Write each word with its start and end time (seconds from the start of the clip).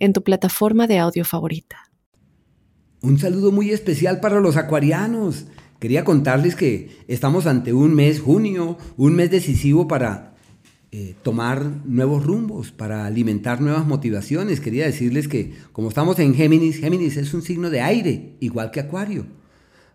en 0.00 0.12
tu 0.12 0.24
plataforma 0.24 0.88
de 0.88 0.98
audio 0.98 1.24
favorita. 1.24 1.76
Un 3.02 3.18
saludo 3.18 3.52
muy 3.52 3.70
especial 3.70 4.20
para 4.20 4.40
los 4.40 4.56
acuarianos. 4.56 5.46
Quería 5.78 6.04
contarles 6.04 6.56
que 6.56 6.98
estamos 7.06 7.46
ante 7.46 7.72
un 7.72 7.94
mes, 7.94 8.20
junio, 8.20 8.76
un 8.96 9.14
mes 9.14 9.30
decisivo 9.30 9.88
para 9.88 10.34
eh, 10.90 11.14
tomar 11.22 11.64
nuevos 11.84 12.24
rumbos, 12.24 12.72
para 12.72 13.06
alimentar 13.06 13.60
nuevas 13.60 13.86
motivaciones. 13.86 14.60
Quería 14.60 14.84
decirles 14.84 15.28
que 15.28 15.54
como 15.72 15.88
estamos 15.88 16.18
en 16.18 16.34
Géminis, 16.34 16.78
Géminis 16.78 17.16
es 17.16 17.32
un 17.32 17.42
signo 17.42 17.70
de 17.70 17.80
aire, 17.80 18.34
igual 18.40 18.70
que 18.70 18.80
Acuario. 18.80 19.26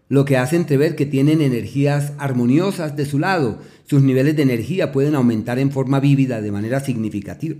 Lo 0.07 0.23
que 0.23 0.37
hace 0.37 0.55
entrever 0.55 0.95
que 0.95 1.05
tienen 1.05 1.41
energías 1.41 2.13
armoniosas 2.19 2.95
de 2.95 3.05
su 3.05 3.19
lado. 3.19 3.59
Sus 3.85 4.03
niveles 4.03 4.35
de 4.35 4.43
energía 4.43 4.91
pueden 4.91 5.15
aumentar 5.15 5.59
en 5.59 5.71
forma 5.71 5.99
vívida 5.99 6.41
de 6.41 6.51
manera 6.51 6.79
significativa 6.79 7.55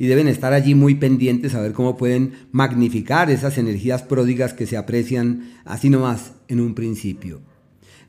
y 0.00 0.06
deben 0.06 0.28
estar 0.28 0.54
allí 0.54 0.74
muy 0.74 0.94
pendientes 0.94 1.54
a 1.54 1.60
ver 1.60 1.74
cómo 1.74 1.98
pueden 1.98 2.32
magnificar 2.52 3.30
esas 3.30 3.58
energías 3.58 4.02
pródigas 4.02 4.54
que 4.54 4.66
se 4.66 4.78
aprecian 4.78 5.52
así 5.66 5.90
nomás 5.90 6.32
en 6.48 6.60
un 6.60 6.74
principio. 6.74 7.42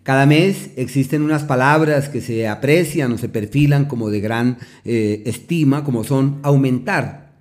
Cada 0.01 0.25
mes 0.25 0.69
existen 0.77 1.21
unas 1.21 1.43
palabras 1.43 2.07
que 2.07 2.21
se 2.21 2.47
aprecian 2.47 3.11
o 3.11 3.17
se 3.17 3.27
perfilan 3.27 3.89
como 3.89 4.09
de 4.09 4.21
gran 4.21 4.57
eh, 4.85 5.21
estima, 5.25 5.83
como 5.83 6.05
son 6.05 6.39
aumentar 6.43 7.33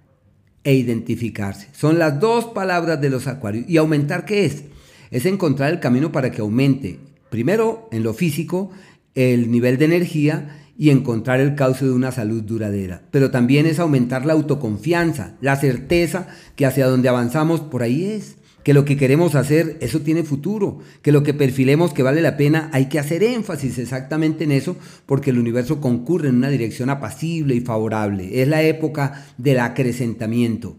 e 0.65 0.75
identificarse. 0.75 1.69
Son 1.71 2.01
las 2.01 2.19
dos 2.19 2.47
palabras 2.47 3.01
de 3.01 3.09
los 3.09 3.29
acuarios. 3.29 3.67
¿Y 3.69 3.77
aumentar 3.77 4.25
qué 4.25 4.47
es? 4.47 4.65
Es 5.13 5.27
encontrar 5.27 5.71
el 5.71 5.79
camino 5.79 6.11
para 6.11 6.33
que 6.33 6.41
aumente, 6.41 6.99
primero 7.31 7.89
en 7.93 8.03
lo 8.03 8.15
físico, 8.15 8.73
el 9.15 9.49
nivel 9.53 9.79
de 9.79 9.85
energía 9.85 10.60
y 10.81 10.89
encontrar 10.89 11.41
el 11.41 11.57
cauce 11.57 11.85
de 11.85 11.91
una 11.91 12.11
salud 12.11 12.43
duradera. 12.43 13.03
Pero 13.11 13.31
también 13.31 13.67
es 13.67 13.79
aumentar 13.79 14.25
la 14.25 14.33
autoconfianza, 14.33 15.37
la 15.43 15.57
certeza 15.57 16.29
que 16.57 16.65
hacia 16.65 16.87
donde 16.87 17.11
avanzamos 17.11 17.61
por 17.61 17.83
ahí 17.83 18.07
es, 18.07 18.37
que 18.65 18.73
lo 18.73 18.87
que 18.87 18.97
queremos 18.97 19.35
hacer, 19.35 19.77
eso 19.83 20.01
tiene 20.01 20.23
futuro, 20.23 20.79
que 21.03 21.13
lo 21.13 21.23
que 21.23 21.35
perfilemos 21.35 21.93
que 21.93 22.03
vale 22.03 22.23
la 22.23 22.39
pena, 22.39 22.71
hay 22.73 22.87
que 22.87 22.99
hacer 22.99 23.23
énfasis 23.23 23.77
exactamente 23.77 24.45
en 24.45 24.53
eso, 24.53 24.75
porque 25.05 25.29
el 25.29 25.39
universo 25.39 25.83
concurre 25.83 26.31
en 26.31 26.37
una 26.37 26.49
dirección 26.49 26.89
apacible 26.89 27.55
y 27.55 27.61
favorable. 27.61 28.41
Es 28.41 28.49
la 28.49 28.63
época 28.63 29.27
del 29.37 29.61
acrecentamiento. 29.61 30.79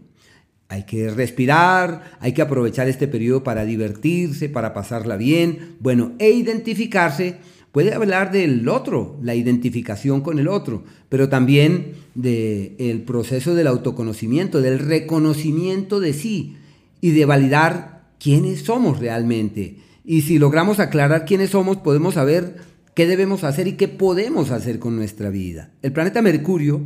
Hay 0.66 0.82
que 0.82 1.10
respirar, 1.10 2.16
hay 2.18 2.32
que 2.32 2.42
aprovechar 2.42 2.88
este 2.88 3.06
periodo 3.06 3.44
para 3.44 3.64
divertirse, 3.64 4.48
para 4.48 4.74
pasarla 4.74 5.16
bien, 5.16 5.76
bueno, 5.78 6.10
e 6.18 6.30
identificarse 6.30 7.36
Puede 7.72 7.94
hablar 7.94 8.32
del 8.32 8.68
otro, 8.68 9.18
la 9.22 9.34
identificación 9.34 10.20
con 10.20 10.38
el 10.38 10.46
otro, 10.46 10.84
pero 11.08 11.30
también 11.30 11.94
del 12.14 13.02
proceso 13.06 13.54
del 13.54 13.66
autoconocimiento, 13.66 14.60
del 14.60 14.78
reconocimiento 14.78 15.98
de 15.98 16.12
sí 16.12 16.56
y 17.00 17.12
de 17.12 17.24
validar 17.24 18.10
quiénes 18.20 18.60
somos 18.60 18.98
realmente. 18.98 19.78
Y 20.04 20.20
si 20.20 20.38
logramos 20.38 20.80
aclarar 20.80 21.24
quiénes 21.24 21.50
somos, 21.50 21.78
podemos 21.78 22.14
saber 22.14 22.56
qué 22.94 23.06
debemos 23.06 23.42
hacer 23.42 23.66
y 23.66 23.72
qué 23.72 23.88
podemos 23.88 24.50
hacer 24.50 24.78
con 24.78 24.94
nuestra 24.94 25.30
vida. 25.30 25.70
El 25.80 25.92
planeta 25.92 26.20
Mercurio, 26.20 26.82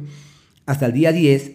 hasta 0.67 0.87
el 0.87 0.93
día 0.93 1.11
10, 1.11 1.53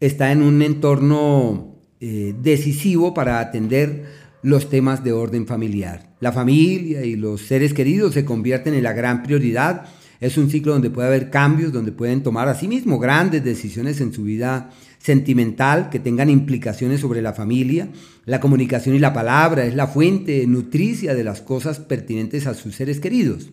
está 0.00 0.32
en 0.32 0.40
un 0.40 0.62
entorno 0.62 1.76
eh, 2.00 2.34
decisivo 2.40 3.12
para 3.12 3.40
atender 3.40 4.06
los 4.42 4.70
temas 4.70 5.04
de 5.04 5.12
orden 5.12 5.46
familiar. 5.46 6.14
La 6.20 6.32
familia 6.32 7.04
y 7.04 7.16
los 7.16 7.42
seres 7.42 7.74
queridos 7.74 8.14
se 8.14 8.24
convierten 8.24 8.74
en 8.74 8.82
la 8.82 8.92
gran 8.92 9.22
prioridad. 9.22 9.86
Es 10.20 10.36
un 10.38 10.50
ciclo 10.50 10.72
donde 10.72 10.90
puede 10.90 11.08
haber 11.08 11.30
cambios, 11.30 11.72
donde 11.72 11.92
pueden 11.92 12.22
tomar 12.22 12.48
a 12.48 12.54
sí 12.54 12.68
mismo 12.68 12.98
grandes 12.98 13.44
decisiones 13.44 14.00
en 14.00 14.12
su 14.12 14.24
vida 14.24 14.70
sentimental 14.98 15.88
que 15.88 15.98
tengan 15.98 16.28
implicaciones 16.28 17.00
sobre 17.00 17.22
la 17.22 17.32
familia. 17.32 17.88
La 18.26 18.40
comunicación 18.40 18.94
y 18.94 18.98
la 18.98 19.12
palabra 19.12 19.64
es 19.64 19.74
la 19.74 19.86
fuente 19.86 20.46
nutricia 20.46 21.14
de 21.14 21.24
las 21.24 21.40
cosas 21.40 21.78
pertinentes 21.78 22.46
a 22.46 22.54
sus 22.54 22.74
seres 22.74 23.00
queridos. 23.00 23.50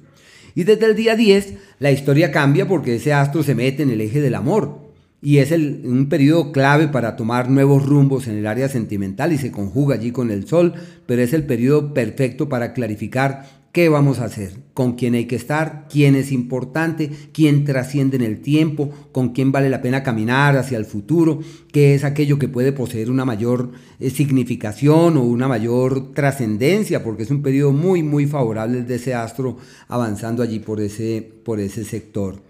Y 0.56 0.64
desde 0.64 0.88
el 0.88 0.96
día 0.96 1.16
10 1.16 1.54
la 1.80 1.92
historia 1.92 2.32
cambia 2.32 2.68
porque 2.68 2.96
ese 2.96 3.14
astro 3.14 3.44
se 3.44 3.56
mete 3.56 3.84
en 3.84 3.92
el 3.92 4.02
eje 4.02 4.22
del 4.22 4.36
amor 4.36 4.87
y 5.22 5.40
es 5.40 5.52
un 5.52 6.08
periodo 6.10 6.52
clave 6.52 6.88
para 6.88 7.16
tomar 7.16 7.50
nuevos 7.50 7.86
rumbos 7.86 8.28
en 8.28 8.36
el 8.38 8.48
área 8.48 8.70
sentimental 8.70 9.34
y 9.34 9.38
se 9.38 9.52
conjuga 9.52 9.96
allí 9.96 10.12
con 10.12 10.30
el 10.30 10.48
sol, 10.48 10.74
pero 11.06 11.22
es 11.22 11.34
el 11.34 11.44
periodo 11.44 11.94
perfecto 11.94 12.50
para 12.50 12.74
clarificar 12.74 13.46
qué 13.78 13.90
vamos 13.90 14.20
a 14.20 14.26
hacer, 14.26 14.54
con 14.74 14.94
quién 14.94 15.14
hay 15.14 15.26
que 15.26 15.36
estar, 15.36 15.88
quién 15.88 16.16
es 16.16 16.32
importante, 16.32 17.12
quién 17.32 17.64
trasciende 17.64 18.18
en 18.18 18.24
el 18.24 18.42
tiempo, 18.42 18.90
con 19.12 19.34
quién 19.34 19.52
vale 19.52 19.70
la 19.70 19.84
pena 19.84 20.02
caminar 20.02 20.58
hacia 20.58 20.80
el 20.80 20.86
futuro, 20.86 21.42
qué 21.72 21.94
es 21.94 22.04
aquello 22.04 22.40
que 22.40 22.48
puede 22.48 22.72
poseer 22.72 23.12
una 23.12 23.24
mayor 23.24 23.72
eh, 24.00 24.10
significación 24.10 25.18
o 25.18 25.22
una 25.22 25.48
mayor 25.48 26.14
trascendencia, 26.14 27.04
porque 27.04 27.24
es 27.24 27.30
un 27.30 27.44
periodo 27.44 27.72
muy, 27.72 28.02
muy 28.02 28.26
favorable 28.26 28.82
de 28.82 28.96
ese 28.96 29.14
astro 29.14 29.58
avanzando 29.88 30.42
allí 30.42 30.58
por 30.60 30.82
ese, 30.82 31.28
por 31.44 31.60
ese 31.60 31.86
sector. 31.86 32.42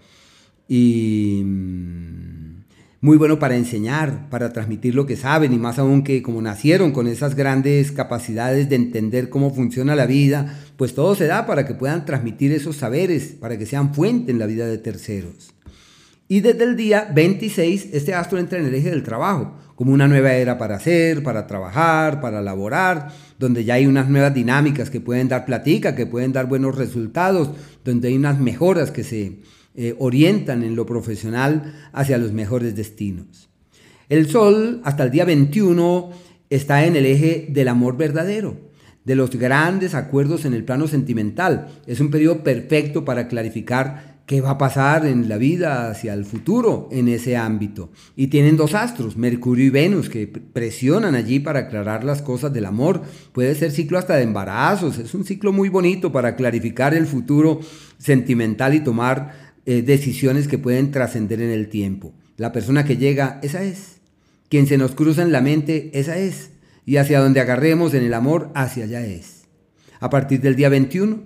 Y 0.66 1.42
mm, 1.44 2.07
muy 3.00 3.16
bueno 3.16 3.38
para 3.38 3.56
enseñar, 3.56 4.28
para 4.28 4.52
transmitir 4.52 4.94
lo 4.94 5.06
que 5.06 5.16
saben 5.16 5.52
y 5.52 5.58
más 5.58 5.78
aún 5.78 6.02
que 6.02 6.20
como 6.20 6.42
nacieron 6.42 6.90
con 6.90 7.06
esas 7.06 7.36
grandes 7.36 7.92
capacidades 7.92 8.68
de 8.68 8.76
entender 8.76 9.28
cómo 9.28 9.54
funciona 9.54 9.94
la 9.94 10.06
vida, 10.06 10.58
pues 10.76 10.94
todo 10.94 11.14
se 11.14 11.26
da 11.26 11.46
para 11.46 11.64
que 11.64 11.74
puedan 11.74 12.04
transmitir 12.04 12.52
esos 12.52 12.76
saberes, 12.76 13.36
para 13.40 13.56
que 13.56 13.66
sean 13.66 13.94
fuente 13.94 14.32
en 14.32 14.40
la 14.40 14.46
vida 14.46 14.66
de 14.66 14.78
terceros. 14.78 15.54
Y 16.26 16.40
desde 16.40 16.64
el 16.64 16.76
día 16.76 17.08
26 17.14 17.90
este 17.92 18.14
astro 18.14 18.38
entra 18.38 18.58
en 18.58 18.66
el 18.66 18.74
eje 18.74 18.90
del 18.90 19.04
trabajo, 19.04 19.56
como 19.76 19.92
una 19.92 20.08
nueva 20.08 20.32
era 20.32 20.58
para 20.58 20.74
hacer, 20.74 21.22
para 21.22 21.46
trabajar, 21.46 22.20
para 22.20 22.42
laborar, 22.42 23.12
donde 23.38 23.64
ya 23.64 23.74
hay 23.74 23.86
unas 23.86 24.08
nuevas 24.08 24.34
dinámicas 24.34 24.90
que 24.90 25.00
pueden 25.00 25.28
dar 25.28 25.46
platica, 25.46 25.94
que 25.94 26.04
pueden 26.04 26.32
dar 26.32 26.46
buenos 26.46 26.74
resultados, 26.74 27.52
donde 27.84 28.08
hay 28.08 28.16
unas 28.16 28.40
mejoras 28.40 28.90
que 28.90 29.04
se 29.04 29.38
eh, 29.80 29.94
orientan 30.00 30.64
en 30.64 30.74
lo 30.74 30.86
profesional 30.86 31.72
hacia 31.92 32.18
los 32.18 32.32
mejores 32.32 32.74
destinos. 32.74 33.48
El 34.08 34.28
Sol, 34.28 34.80
hasta 34.82 35.04
el 35.04 35.12
día 35.12 35.24
21, 35.24 36.10
está 36.50 36.84
en 36.84 36.96
el 36.96 37.06
eje 37.06 37.46
del 37.48 37.68
amor 37.68 37.96
verdadero, 37.96 38.56
de 39.04 39.14
los 39.14 39.30
grandes 39.30 39.94
acuerdos 39.94 40.44
en 40.44 40.54
el 40.54 40.64
plano 40.64 40.88
sentimental. 40.88 41.68
Es 41.86 42.00
un 42.00 42.10
periodo 42.10 42.42
perfecto 42.42 43.04
para 43.04 43.28
clarificar 43.28 44.18
qué 44.26 44.40
va 44.40 44.50
a 44.50 44.58
pasar 44.58 45.06
en 45.06 45.28
la 45.28 45.38
vida 45.38 45.88
hacia 45.90 46.12
el 46.12 46.24
futuro 46.24 46.88
en 46.90 47.06
ese 47.06 47.36
ámbito. 47.36 47.90
Y 48.16 48.26
tienen 48.26 48.56
dos 48.56 48.74
astros, 48.74 49.16
Mercurio 49.16 49.64
y 49.64 49.70
Venus, 49.70 50.10
que 50.10 50.26
presionan 50.26 51.14
allí 51.14 51.38
para 51.38 51.60
aclarar 51.60 52.02
las 52.02 52.20
cosas 52.20 52.52
del 52.52 52.66
amor. 52.66 53.02
Puede 53.32 53.54
ser 53.54 53.70
ciclo 53.70 53.96
hasta 53.96 54.16
de 54.16 54.24
embarazos, 54.24 54.98
es 54.98 55.14
un 55.14 55.24
ciclo 55.24 55.52
muy 55.52 55.68
bonito 55.68 56.10
para 56.10 56.34
clarificar 56.34 56.94
el 56.94 57.06
futuro 57.06 57.60
sentimental 57.96 58.74
y 58.74 58.80
tomar 58.80 59.47
eh, 59.70 59.82
decisiones 59.82 60.48
que 60.48 60.56
pueden 60.56 60.90
trascender 60.92 61.42
en 61.42 61.50
el 61.50 61.68
tiempo. 61.68 62.14
La 62.38 62.52
persona 62.52 62.86
que 62.86 62.96
llega, 62.96 63.38
esa 63.42 63.62
es. 63.62 63.98
Quien 64.48 64.66
se 64.66 64.78
nos 64.78 64.92
cruza 64.92 65.20
en 65.20 65.30
la 65.30 65.42
mente, 65.42 65.90
esa 65.92 66.16
es. 66.16 66.52
Y 66.86 66.96
hacia 66.96 67.20
donde 67.20 67.40
agarremos 67.40 67.92
en 67.92 68.02
el 68.02 68.14
amor, 68.14 68.50
hacia 68.54 68.84
allá 68.84 69.04
es. 69.04 69.42
A 70.00 70.08
partir 70.08 70.40
del 70.40 70.56
día 70.56 70.70
21, 70.70 71.18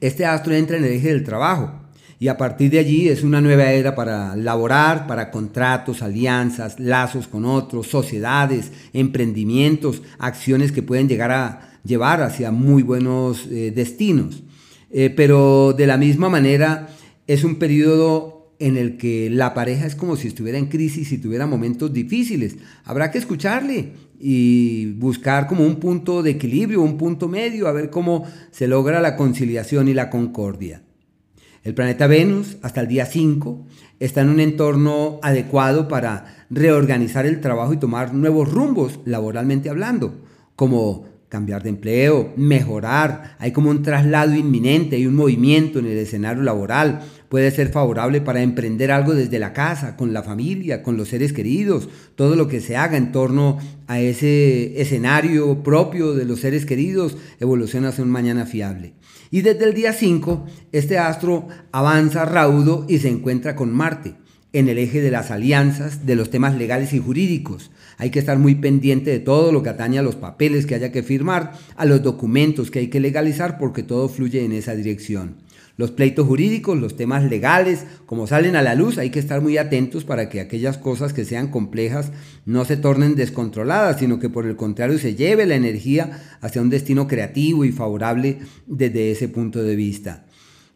este 0.00 0.26
astro 0.26 0.52
entra 0.52 0.76
en 0.76 0.84
el 0.84 0.94
eje 0.94 1.10
del 1.10 1.22
trabajo. 1.22 1.72
Y 2.18 2.26
a 2.26 2.36
partir 2.36 2.72
de 2.72 2.80
allí 2.80 3.08
es 3.08 3.22
una 3.22 3.40
nueva 3.40 3.70
era 3.70 3.94
para 3.94 4.34
laborar, 4.34 5.06
para 5.06 5.30
contratos, 5.30 6.02
alianzas, 6.02 6.80
lazos 6.80 7.28
con 7.28 7.44
otros, 7.44 7.86
sociedades, 7.86 8.72
emprendimientos, 8.92 10.02
acciones 10.18 10.72
que 10.72 10.82
pueden 10.82 11.08
llegar 11.08 11.30
a 11.30 11.78
llevar 11.84 12.20
hacia 12.20 12.50
muy 12.50 12.82
buenos 12.82 13.46
eh, 13.48 13.70
destinos. 13.72 14.42
Eh, 14.90 15.08
pero 15.16 15.72
de 15.72 15.86
la 15.86 15.96
misma 15.96 16.28
manera, 16.28 16.88
es 17.26 17.44
un 17.44 17.56
periodo 17.56 18.42
en 18.58 18.76
el 18.76 18.96
que 18.96 19.28
la 19.28 19.54
pareja 19.54 19.86
es 19.86 19.96
como 19.96 20.16
si 20.16 20.28
estuviera 20.28 20.58
en 20.58 20.66
crisis 20.66 21.10
y 21.10 21.18
tuviera 21.18 21.46
momentos 21.46 21.92
difíciles. 21.92 22.56
Habrá 22.84 23.10
que 23.10 23.18
escucharle 23.18 23.92
y 24.20 24.92
buscar 24.92 25.48
como 25.48 25.66
un 25.66 25.76
punto 25.76 26.22
de 26.22 26.30
equilibrio, 26.30 26.80
un 26.80 26.96
punto 26.96 27.28
medio, 27.28 27.66
a 27.66 27.72
ver 27.72 27.90
cómo 27.90 28.24
se 28.52 28.68
logra 28.68 29.00
la 29.00 29.16
conciliación 29.16 29.88
y 29.88 29.94
la 29.94 30.10
concordia. 30.10 30.82
El 31.64 31.74
planeta 31.74 32.06
Venus, 32.06 32.56
hasta 32.62 32.80
el 32.80 32.88
día 32.88 33.06
5, 33.06 33.66
está 34.00 34.20
en 34.20 34.28
un 34.28 34.40
entorno 34.40 35.18
adecuado 35.22 35.88
para 35.88 36.46
reorganizar 36.50 37.26
el 37.26 37.40
trabajo 37.40 37.72
y 37.72 37.78
tomar 37.78 38.14
nuevos 38.14 38.48
rumbos, 38.50 39.00
laboralmente 39.04 39.70
hablando, 39.70 40.14
como 40.54 41.11
cambiar 41.32 41.62
de 41.62 41.70
empleo, 41.70 42.34
mejorar, 42.36 43.36
hay 43.38 43.52
como 43.52 43.70
un 43.70 43.82
traslado 43.82 44.34
inminente, 44.34 44.96
hay 44.96 45.06
un 45.06 45.16
movimiento 45.16 45.78
en 45.78 45.86
el 45.86 45.96
escenario 45.96 46.42
laboral, 46.42 47.00
puede 47.30 47.50
ser 47.50 47.70
favorable 47.70 48.20
para 48.20 48.42
emprender 48.42 48.92
algo 48.92 49.14
desde 49.14 49.38
la 49.38 49.54
casa, 49.54 49.96
con 49.96 50.12
la 50.12 50.22
familia, 50.22 50.82
con 50.82 50.98
los 50.98 51.08
seres 51.08 51.32
queridos, 51.32 51.88
todo 52.16 52.36
lo 52.36 52.48
que 52.48 52.60
se 52.60 52.76
haga 52.76 52.98
en 52.98 53.12
torno 53.12 53.56
a 53.86 53.98
ese 53.98 54.78
escenario 54.78 55.62
propio 55.62 56.12
de 56.12 56.26
los 56.26 56.40
seres 56.40 56.66
queridos 56.66 57.16
evoluciona 57.40 57.88
hacia 57.88 58.04
un 58.04 58.10
mañana 58.10 58.44
fiable. 58.44 58.92
Y 59.30 59.40
desde 59.40 59.64
el 59.64 59.72
día 59.72 59.94
5, 59.94 60.44
este 60.72 60.98
astro 60.98 61.48
avanza 61.72 62.26
raudo 62.26 62.84
y 62.90 62.98
se 62.98 63.08
encuentra 63.08 63.56
con 63.56 63.72
Marte 63.72 64.16
en 64.52 64.68
el 64.68 64.78
eje 64.78 65.00
de 65.00 65.10
las 65.10 65.30
alianzas, 65.30 66.04
de 66.04 66.16
los 66.16 66.30
temas 66.30 66.56
legales 66.56 66.92
y 66.92 66.98
jurídicos. 66.98 67.70
Hay 67.96 68.10
que 68.10 68.18
estar 68.18 68.38
muy 68.38 68.54
pendiente 68.56 69.10
de 69.10 69.20
todo 69.20 69.52
lo 69.52 69.62
que 69.62 69.70
atañe 69.70 69.98
a 69.98 70.02
los 70.02 70.16
papeles 70.16 70.66
que 70.66 70.74
haya 70.74 70.92
que 70.92 71.02
firmar, 71.02 71.52
a 71.76 71.84
los 71.86 72.02
documentos 72.02 72.70
que 72.70 72.80
hay 72.80 72.88
que 72.88 73.00
legalizar, 73.00 73.58
porque 73.58 73.82
todo 73.82 74.08
fluye 74.08 74.44
en 74.44 74.52
esa 74.52 74.74
dirección. 74.74 75.36
Los 75.78 75.90
pleitos 75.90 76.26
jurídicos, 76.26 76.78
los 76.78 76.96
temas 76.96 77.24
legales, 77.24 77.86
como 78.04 78.26
salen 78.26 78.56
a 78.56 78.62
la 78.62 78.74
luz, 78.74 78.98
hay 78.98 79.08
que 79.08 79.18
estar 79.18 79.40
muy 79.40 79.56
atentos 79.56 80.04
para 80.04 80.28
que 80.28 80.40
aquellas 80.40 80.76
cosas 80.76 81.14
que 81.14 81.24
sean 81.24 81.48
complejas 81.48 82.12
no 82.44 82.66
se 82.66 82.76
tornen 82.76 83.14
descontroladas, 83.14 83.98
sino 83.98 84.18
que 84.18 84.28
por 84.28 84.46
el 84.46 84.56
contrario 84.56 84.98
se 84.98 85.14
lleve 85.14 85.46
la 85.46 85.54
energía 85.54 86.20
hacia 86.42 86.60
un 86.60 86.68
destino 86.68 87.08
creativo 87.08 87.64
y 87.64 87.72
favorable 87.72 88.40
desde 88.66 89.12
ese 89.12 89.28
punto 89.28 89.62
de 89.62 89.74
vista. 89.74 90.26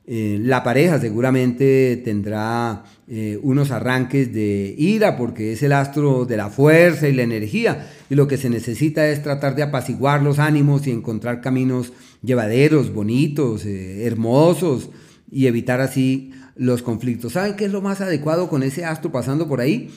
Eh, 0.08 0.38
la 0.40 0.62
pareja 0.62 1.00
seguramente 1.00 2.00
tendrá 2.04 2.84
eh, 3.08 3.40
unos 3.42 3.72
arranques 3.72 4.32
de 4.32 4.72
ira 4.78 5.16
porque 5.16 5.52
es 5.52 5.64
el 5.64 5.72
astro 5.72 6.26
de 6.26 6.36
la 6.36 6.48
fuerza 6.48 7.08
y 7.08 7.12
la 7.12 7.24
energía 7.24 7.90
y 8.08 8.14
lo 8.14 8.28
que 8.28 8.36
se 8.36 8.48
necesita 8.48 9.08
es 9.08 9.24
tratar 9.24 9.56
de 9.56 9.64
apaciguar 9.64 10.22
los 10.22 10.38
ánimos 10.38 10.86
y 10.86 10.92
encontrar 10.92 11.40
caminos 11.40 11.92
llevaderos, 12.22 12.94
bonitos, 12.94 13.66
eh, 13.66 14.06
hermosos 14.06 14.90
y 15.28 15.48
evitar 15.48 15.80
así 15.80 16.30
los 16.54 16.82
conflictos. 16.82 17.32
¿Saben 17.32 17.56
qué 17.56 17.64
es 17.64 17.72
lo 17.72 17.82
más 17.82 18.00
adecuado 18.00 18.48
con 18.48 18.62
ese 18.62 18.84
astro 18.84 19.10
pasando 19.10 19.48
por 19.48 19.60
ahí? 19.60 19.90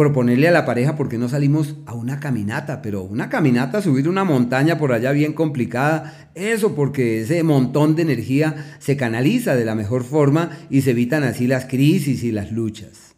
Proponerle 0.00 0.48
a 0.48 0.50
la 0.50 0.64
pareja 0.64 0.96
porque 0.96 1.18
no 1.18 1.28
salimos 1.28 1.76
a 1.84 1.92
una 1.92 2.20
caminata, 2.20 2.80
pero 2.80 3.02
una 3.02 3.28
caminata, 3.28 3.82
subir 3.82 4.08
una 4.08 4.24
montaña 4.24 4.78
por 4.78 4.94
allá 4.94 5.12
bien 5.12 5.34
complicada, 5.34 6.30
eso 6.34 6.74
porque 6.74 7.20
ese 7.20 7.42
montón 7.42 7.96
de 7.96 8.02
energía 8.02 8.76
se 8.78 8.96
canaliza 8.96 9.54
de 9.56 9.66
la 9.66 9.74
mejor 9.74 10.04
forma 10.04 10.52
y 10.70 10.80
se 10.80 10.92
evitan 10.92 11.22
así 11.22 11.46
las 11.46 11.66
crisis 11.66 12.24
y 12.24 12.32
las 12.32 12.50
luchas. 12.50 13.14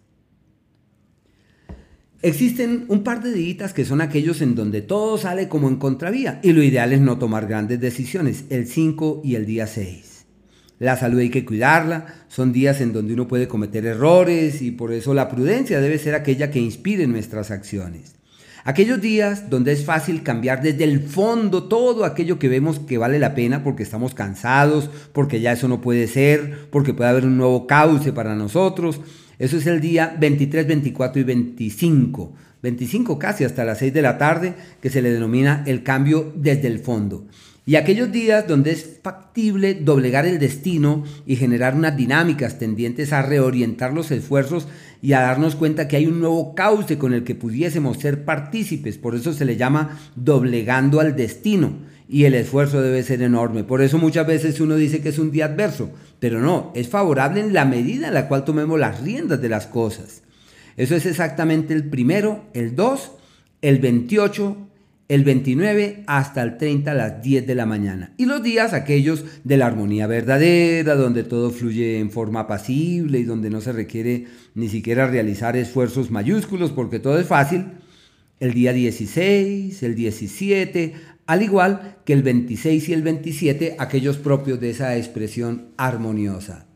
Existen 2.20 2.86
un 2.88 3.04
par 3.04 3.22
de 3.22 3.32
días 3.32 3.72
que 3.72 3.84
son 3.84 4.00
aquellos 4.00 4.40
en 4.42 4.56
donde 4.56 4.82
todo 4.82 5.18
sale 5.18 5.48
como 5.48 5.68
en 5.68 5.76
contravía 5.76 6.40
y 6.42 6.52
lo 6.52 6.64
ideal 6.64 6.92
es 6.92 7.00
no 7.00 7.16
tomar 7.16 7.46
grandes 7.46 7.78
decisiones, 7.78 8.46
el 8.50 8.66
5 8.66 9.22
y 9.22 9.36
el 9.36 9.46
día 9.46 9.68
6. 9.68 10.11
La 10.82 10.96
salud 10.96 11.20
hay 11.20 11.30
que 11.30 11.44
cuidarla, 11.44 12.06
son 12.26 12.52
días 12.52 12.80
en 12.80 12.92
donde 12.92 13.14
uno 13.14 13.28
puede 13.28 13.46
cometer 13.46 13.86
errores 13.86 14.62
y 14.62 14.72
por 14.72 14.92
eso 14.92 15.14
la 15.14 15.28
prudencia 15.28 15.80
debe 15.80 15.96
ser 15.96 16.16
aquella 16.16 16.50
que 16.50 16.58
inspire 16.58 17.06
nuestras 17.06 17.52
acciones. 17.52 18.16
Aquellos 18.64 19.00
días 19.00 19.48
donde 19.48 19.70
es 19.70 19.84
fácil 19.84 20.24
cambiar 20.24 20.60
desde 20.60 20.82
el 20.82 20.98
fondo 21.04 21.68
todo 21.68 22.04
aquello 22.04 22.40
que 22.40 22.48
vemos 22.48 22.80
que 22.80 22.98
vale 22.98 23.20
la 23.20 23.36
pena 23.36 23.62
porque 23.62 23.84
estamos 23.84 24.12
cansados, 24.12 24.90
porque 25.12 25.40
ya 25.40 25.52
eso 25.52 25.68
no 25.68 25.80
puede 25.80 26.08
ser, 26.08 26.66
porque 26.72 26.94
puede 26.94 27.10
haber 27.10 27.26
un 27.26 27.36
nuevo 27.36 27.68
cauce 27.68 28.12
para 28.12 28.34
nosotros. 28.34 29.00
Eso 29.38 29.58
es 29.58 29.68
el 29.68 29.80
día 29.80 30.16
23, 30.18 30.66
24 30.66 31.20
y 31.20 31.24
25. 31.24 32.32
25 32.60 33.20
casi 33.20 33.44
hasta 33.44 33.64
las 33.64 33.78
6 33.78 33.94
de 33.94 34.02
la 34.02 34.18
tarde, 34.18 34.54
que 34.80 34.90
se 34.90 35.00
le 35.00 35.12
denomina 35.12 35.62
el 35.64 35.84
cambio 35.84 36.32
desde 36.34 36.66
el 36.66 36.80
fondo. 36.80 37.28
Y 37.64 37.76
aquellos 37.76 38.10
días 38.10 38.48
donde 38.48 38.72
es 38.72 38.98
factible 39.02 39.74
doblegar 39.74 40.26
el 40.26 40.40
destino 40.40 41.04
y 41.26 41.36
generar 41.36 41.76
unas 41.76 41.96
dinámicas 41.96 42.58
tendientes 42.58 43.12
a 43.12 43.22
reorientar 43.22 43.92
los 43.92 44.10
esfuerzos 44.10 44.66
y 45.00 45.12
a 45.12 45.20
darnos 45.20 45.54
cuenta 45.54 45.86
que 45.86 45.96
hay 45.96 46.06
un 46.06 46.18
nuevo 46.18 46.56
cauce 46.56 46.98
con 46.98 47.14
el 47.14 47.22
que 47.22 47.36
pudiésemos 47.36 47.98
ser 47.98 48.24
partícipes. 48.24 48.98
Por 48.98 49.14
eso 49.14 49.32
se 49.32 49.44
le 49.44 49.56
llama 49.56 50.00
doblegando 50.16 50.98
al 50.98 51.14
destino 51.14 51.74
y 52.08 52.24
el 52.24 52.34
esfuerzo 52.34 52.82
debe 52.82 53.04
ser 53.04 53.22
enorme. 53.22 53.62
Por 53.62 53.80
eso 53.80 53.96
muchas 53.96 54.26
veces 54.26 54.60
uno 54.60 54.74
dice 54.74 55.00
que 55.00 55.10
es 55.10 55.18
un 55.20 55.30
día 55.30 55.46
adverso, 55.46 55.90
pero 56.18 56.40
no, 56.40 56.72
es 56.74 56.88
favorable 56.88 57.40
en 57.40 57.52
la 57.52 57.64
medida 57.64 58.08
en 58.08 58.14
la 58.14 58.26
cual 58.26 58.44
tomemos 58.44 58.78
las 58.78 59.00
riendas 59.00 59.40
de 59.40 59.48
las 59.48 59.68
cosas. 59.68 60.22
Eso 60.76 60.96
es 60.96 61.06
exactamente 61.06 61.74
el 61.74 61.88
primero, 61.88 62.44
el 62.54 62.74
2, 62.74 63.12
el 63.62 63.78
28, 63.78 64.56
el 65.12 65.24
29 65.24 66.04
hasta 66.06 66.42
el 66.42 66.56
30 66.56 66.90
a 66.90 66.94
las 66.94 67.22
10 67.22 67.46
de 67.46 67.54
la 67.54 67.66
mañana. 67.66 68.14
Y 68.16 68.24
los 68.24 68.42
días 68.42 68.72
aquellos 68.72 69.26
de 69.44 69.58
la 69.58 69.66
armonía 69.66 70.06
verdadera, 70.06 70.94
donde 70.94 71.22
todo 71.22 71.50
fluye 71.50 71.98
en 71.98 72.10
forma 72.10 72.40
apacible 72.40 73.18
y 73.18 73.24
donde 73.24 73.50
no 73.50 73.60
se 73.60 73.72
requiere 73.72 74.24
ni 74.54 74.70
siquiera 74.70 75.06
realizar 75.06 75.54
esfuerzos 75.54 76.10
mayúsculos 76.10 76.72
porque 76.72 76.98
todo 76.98 77.20
es 77.20 77.26
fácil. 77.26 77.72
El 78.40 78.54
día 78.54 78.72
16, 78.72 79.82
el 79.82 79.94
17, 79.94 80.94
al 81.26 81.42
igual 81.42 81.98
que 82.06 82.14
el 82.14 82.22
26 82.22 82.88
y 82.88 82.92
el 82.94 83.02
27, 83.02 83.76
aquellos 83.78 84.16
propios 84.16 84.60
de 84.60 84.70
esa 84.70 84.96
expresión 84.96 85.72
armoniosa. 85.76 86.68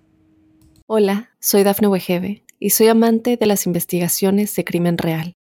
Hola, 0.84 1.30
soy 1.40 1.62
Dafne 1.62 1.88
Wegebe 1.88 2.44
y 2.58 2.68
soy 2.68 2.88
amante 2.88 3.38
de 3.38 3.46
las 3.46 3.64
investigaciones 3.64 4.54
de 4.54 4.64
crimen 4.64 4.98
real. 4.98 5.36